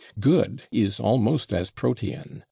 /Good/ 0.19 0.61
is 0.71 0.99
almost 0.99 1.53
as 1.53 1.69
protean. 1.69 2.39